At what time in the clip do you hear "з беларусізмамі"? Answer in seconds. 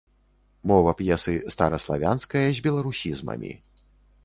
2.59-3.51